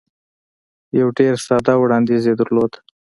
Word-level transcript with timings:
یو 0.99 1.07
ډېر 1.19 1.33
ساده 1.47 1.73
وړاندیز 1.79 2.23
یې 2.29 2.33
درلود. 2.39 2.71